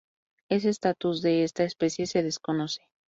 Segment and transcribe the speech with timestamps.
[0.49, 2.81] Es estatus de esta especie se desconoce.